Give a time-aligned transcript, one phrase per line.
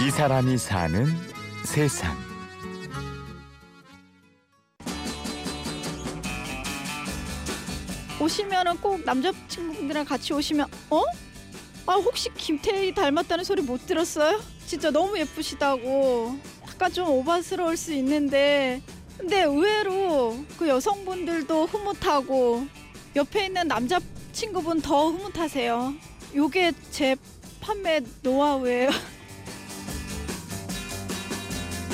[0.00, 1.06] 이 사람이 사는
[1.62, 2.16] 세상.
[8.18, 11.02] 오시면은 꼭 남자친구분들이랑 같이 오시면 어?
[11.84, 14.40] 아 혹시 김태희 닮았다는 소리 못 들었어요?
[14.66, 16.34] 진짜 너무 예쁘시다고
[16.66, 18.80] 약간 좀 오바스러울 수 있는데
[19.18, 22.66] 근데 의외로 그 여성분들도 흐뭇하고
[23.16, 25.92] 옆에 있는 남자친구분 더 흐뭇하세요
[26.34, 27.16] 요게 제
[27.60, 28.88] 판매 노하우예요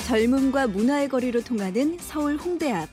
[0.06, 2.88] 젊음과 문화의 거리로 통하는 서울 홍대 앞.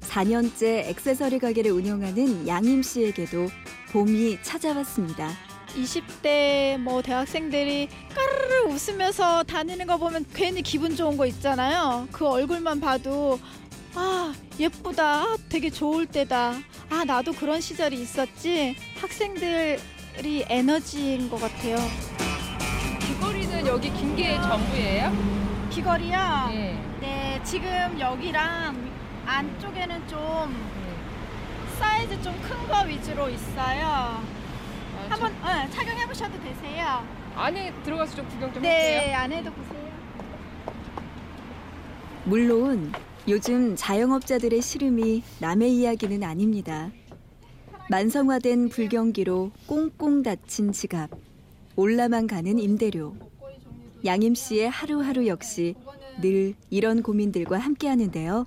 [0.00, 3.48] 4년째 액세서리 가게를 운영하는 양임 씨에게도
[3.92, 5.30] 봄이 찾아왔습니다.
[5.76, 12.08] 20대 뭐 대학생들이 까르르 웃으면서 다니는 거 보면 괜히 기분 좋은 거 있잖아요.
[12.12, 13.38] 그 얼굴만 봐도
[13.94, 16.54] 아 예쁘다, 아, 되게 좋을 때다.
[16.88, 18.74] 아 나도 그런 시절이 있었지.
[18.98, 21.76] 학생들이 에너지인 것 같아요.
[23.02, 25.47] 귀걸이는 여기 긴 게 전부예요?
[25.70, 26.48] 귀걸이요.
[26.52, 26.78] 예.
[27.00, 27.68] 네 지금
[28.00, 28.76] 여기랑
[29.26, 30.18] 안쪽에는 좀
[31.78, 33.86] 사이즈 좀 큰 거 위주로 있어요.
[33.86, 34.22] 아,
[35.08, 37.02] 한번 네, 착용해 보셔도 되세요.
[37.34, 39.16] 저 안에 들어가서 좀 구경 좀네 할게요.
[39.16, 39.78] 안에도 보세요.
[42.24, 42.92] 물론
[43.28, 46.90] 요즘 자영업자들의 시름이 남의 이야기는 아닙니다.
[47.90, 51.10] 만성화된 불경기로 꽁꽁 닫힌 지갑,
[51.76, 53.14] 올라만 가는 임대료.
[54.04, 55.74] 양임 씨의 하루하루 역시
[56.20, 58.46] 늘 이런 고민들과 함께 하는데요.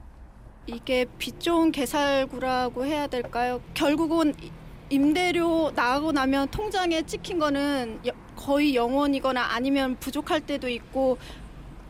[0.67, 3.61] 이게 빚 좋은 개살구라고 해야 될까요?
[3.73, 4.51] 결국은 이-
[4.89, 11.17] 임대료 나가고 나면 통장에 찍힌 거는 여- 거의 영원이거나 아니면 부족할 때도 있고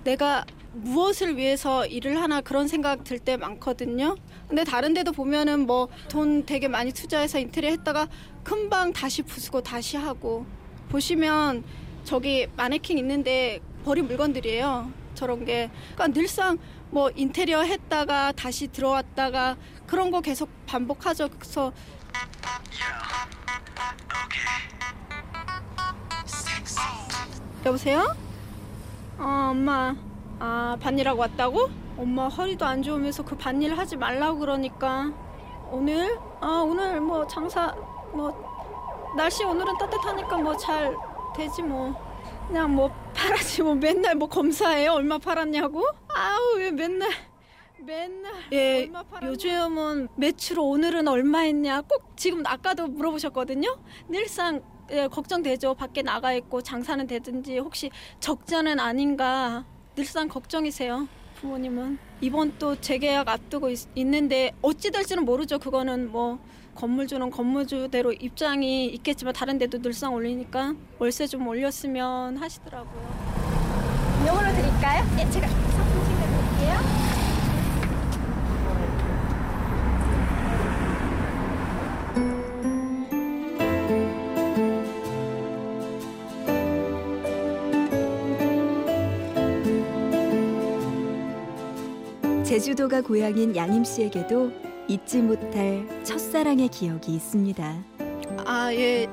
[0.03, 4.15] 내가 무엇을 위해서 일을 하나 그런 생각 들 때 많거든요.
[4.47, 8.07] 근데 다른 데도 보면은 뭐 돈 되게 많이 투자해서 인테리어 했다가
[8.43, 10.45] 금방 다시 부수고 다시 하고
[10.89, 11.63] 보시면
[12.03, 14.91] 저기 마네킹 있는데 버린 물건들이에요.
[15.13, 16.57] 저런 게 그러니까 늘상
[16.89, 19.57] 뭐 인테리어 했다가 다시 들어왔다가
[19.87, 21.29] 그런 거 계속 반복하죠.
[21.29, 21.71] 그래서
[27.65, 28.15] 여보세요?
[29.19, 29.95] 어 엄마
[30.39, 31.69] 아 반일하고 왔다고?
[31.97, 35.11] 엄마 허리도 안 좋으면서 그 반일 하지 말라고 그러니까
[35.69, 37.75] 오늘 아 오늘 뭐 장사
[38.11, 40.95] 뭐 날씨 오늘은 따뜻하니까 뭐잘
[41.35, 41.93] 되지 뭐.
[42.47, 44.91] 그냥 뭐 팔았지 뭐 맨날 뭐 검사해요?
[44.91, 45.85] 얼마 팔았냐고?
[46.09, 47.09] 아우 왜 맨날
[47.79, 48.91] 맨날 예
[49.23, 51.81] 요즘은 매출 오늘은 얼마 했냐?
[51.81, 53.79] 꼭 지금 아까도 물어보셨거든요?
[54.09, 54.61] 늘상
[54.91, 55.75] 예, 걱정되죠.
[55.75, 59.63] 밖에 나가 있고 장사는 되든지 혹시 적자는 아닌가?
[59.95, 61.97] 늘상 걱정이세요 부모님은.
[62.19, 65.57] 이번 또 재계약 앞두고 있, 있는데 어찌 될지는 모르죠.
[65.57, 66.39] 그거는 뭐
[66.75, 73.41] 건물주는 건물주대로 입장이 있겠지만 다른 데도 늘상 올리니까 월세 좀 올렸으면 하시더라고요
[74.23, 75.03] 이용으로 드릴까요?
[75.19, 77.11] 예 제가 상품 챙겨드릴게요
[92.43, 97.83] 제주도가 고향인 양임 씨에게도 잊지 못할 첫사랑의 기억이 있습니다.
[98.45, 99.07] 아, 예.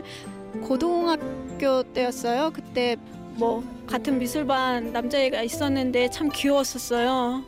[0.62, 2.50] 고등학교 때였어요.
[2.52, 2.96] 그때
[3.36, 7.42] 뭐 같은 미술반 남자애가 있었는데 참 귀여웠었어요.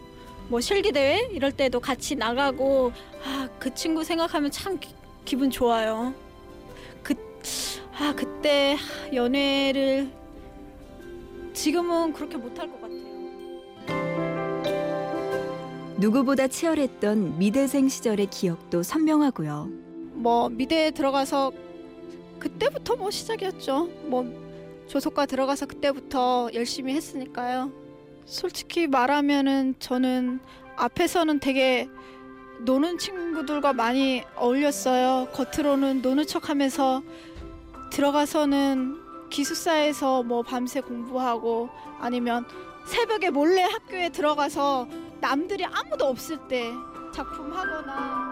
[0.49, 2.93] 뭐 실기 대회 이럴 때도 같이 나가고
[3.25, 4.95] 아, 그 친구 생각하면 참 기,
[5.27, 6.15] 기분 좋아요.
[7.03, 7.15] 그
[7.99, 8.79] 아, 그때
[9.13, 10.11] 연애를
[11.53, 12.76] 지금은 그렇게 못할 것
[15.99, 19.71] 누구보다 치열했던 미대생 시절의 기억도 선명하고요.
[20.12, 21.53] 뭐 미대에 들어가서
[22.39, 23.87] 그때부터 뭐 시작이었죠.
[24.05, 24.27] 뭐
[24.89, 27.73] 조속과 들어가서 그때부터 열심히 했으니까요.
[28.27, 30.41] 솔직히 말하면은 저는
[30.77, 31.89] 앞에서는 되게
[32.61, 35.28] 노는 친구들과 많이 어울렸어요.
[35.33, 37.03] 겉으로는 노는 척 하면서
[37.91, 38.97] 들어가서는
[39.31, 41.71] 기숙사에서 뭐 밤새 공부하고
[42.01, 42.45] 아니면
[42.87, 44.87] 새벽에 몰래 학교에 들어가서
[45.21, 46.71] 남들이 아무도 없을 때
[47.13, 48.30] 작품 하거나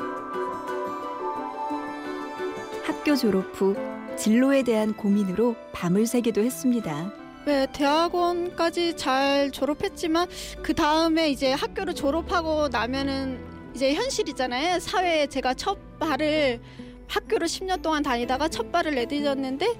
[2.84, 3.74] 학교 졸업 후
[4.16, 7.12] 진로에 대한 고민으로 밤을 새기도 했습니다.
[7.46, 10.28] 네, 대학원까지 잘 졸업했지만
[10.62, 13.38] 그 다음에 이제 학교를 졸업하고 나면은
[13.74, 14.78] 이제 현실이잖아요.
[14.80, 16.60] 사회에 제가 첫 발을
[17.08, 19.76] 학교를 10년 동안 다니다가 첫 발을 내디뎠는데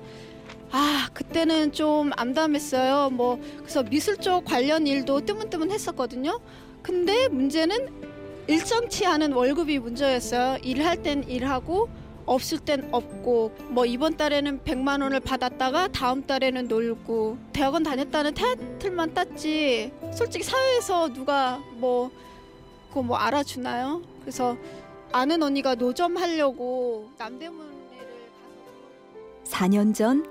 [0.73, 3.11] 아 그때는 좀 암담했어요.
[3.11, 6.41] 뭐 그래서 미술 쪽 관련 일도 뜨문뜨문 했었거든요.
[6.85, 7.89] 근데 문제는
[8.47, 10.59] 일정치 않은 월급이 문제였어요.
[10.63, 11.89] 일할 땐 일하고
[12.27, 19.15] 없을 땐 없고 뭐 이번 달에는 100만 원을 받았다가 다음 달에는 놀고 대학원 다녔다는 타이틀만
[19.15, 22.11] 땄지 솔직히 사회에서 누가 뭐
[22.91, 24.03] 그거 뭐 알아주나요?
[24.21, 24.57] 그래서
[25.13, 27.73] 아는 언니가 노점 하려고 남대문에를
[29.45, 30.25] 가서 4년 전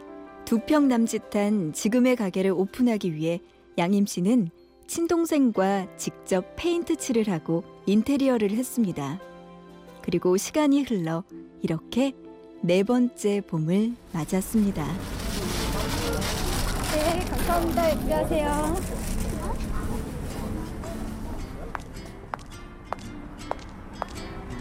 [0.46, 3.40] 두 평 남짓한 지금의 가게를 오픈하기 위해
[3.78, 4.50] 양임 씨는
[4.94, 9.20] 친동생과 직접 페인트 칠을 하고 인테리어를 했습니다.
[10.04, 11.24] 그리고 시간이 흘러
[11.64, 12.14] 이렇게
[12.62, 14.86] 네 번째 봄을 맞았습니다.
[16.94, 18.76] 네 감사합니다 안녕하세요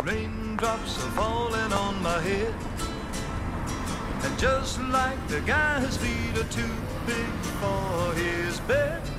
[0.03, 2.55] Raindrops are falling on my head.
[4.25, 6.73] And just like the guy's feet are too
[7.07, 7.29] big
[7.61, 9.12] for his bed.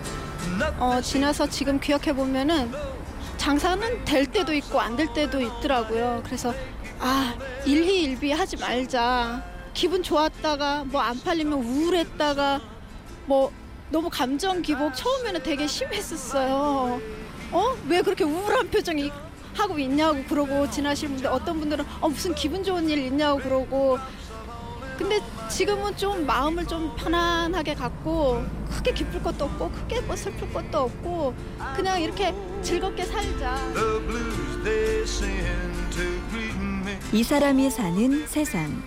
[0.79, 2.71] 어, 지나서 지금 기억해 보면은
[3.37, 6.21] 장사는 될 때도 있고 안 될 때도 있더라고요.
[6.25, 6.53] 그래서
[6.99, 7.33] 아
[7.65, 9.43] 일희일비 하지 말자.
[9.73, 12.61] 기분 좋았다가 뭐 안 팔리면 우울했다가
[13.25, 13.51] 뭐
[13.89, 17.01] 너무 감정 기복 처음에는 되게 심했었어요.
[17.51, 17.75] 어?
[17.87, 19.11] 왜 그렇게 우울한 표정이
[19.55, 23.99] 하고 있냐고 그러고 지나시는 분들 어떤 분들은 어 무슨 기분 좋은 일 있냐고 그러고
[24.97, 25.19] 근데
[25.49, 31.33] 지금은 좀 마음을 좀 편안하게 갖고 크게 기쁠 것도 없고 크게 뭐 슬플 것도 없고
[31.75, 33.55] 그냥 이렇게 즐겁게 살자.
[33.73, 36.97] the blues they send to greet me.
[37.11, 38.83] 이 사람이 사는 세상.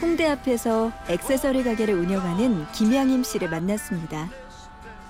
[0.00, 4.30] 홍대 앞에서 액세서리 가게를 운영하는 김양임 씨를 만났습니다.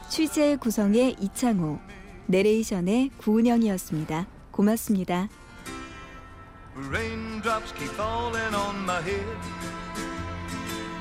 [0.09, 1.79] 취재 구성의 이창호,
[2.27, 4.27] 내레이션의 구은영이었습니다.
[4.51, 5.29] 고맙습니다.
[6.75, 9.27] Raindrops keep falling on my head.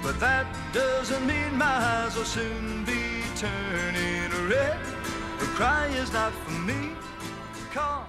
[0.08, 4.80] But that doesn't mean my eyes will soon be turning red.
[5.38, 6.92] The cry is not for me,
[7.74, 8.08] cause